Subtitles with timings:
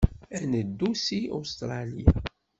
[0.35, 2.09] Ad neddu seg Ustṛalya.